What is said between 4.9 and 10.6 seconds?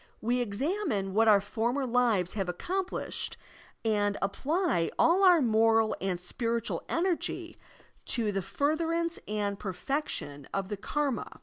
all our moral and spiritual energy to the furtherance and perfection